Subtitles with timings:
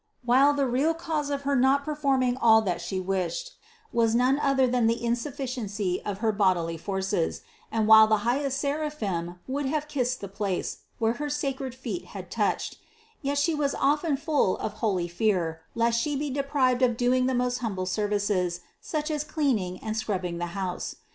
[0.25, 3.51] While the real cause of her not performing all that She wished
[3.93, 7.87] was none other than the insufficiency of her bodily forces, 316 CITY OF GOD and
[7.87, 12.79] while the highest seraphim would have kissed the place, where her sacred feet had touched;
[13.21, 17.35] yet She was often full of holy fear lest She be deprived of doing the
[17.35, 20.95] most humble services, such as cleaning and scrubbing the house.